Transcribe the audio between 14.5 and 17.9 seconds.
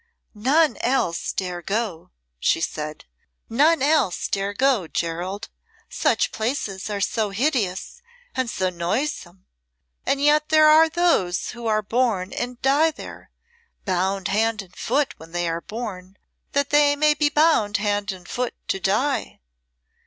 and foot when they are born, that they may be bound